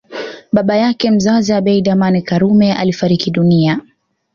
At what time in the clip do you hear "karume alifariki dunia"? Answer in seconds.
2.21-3.81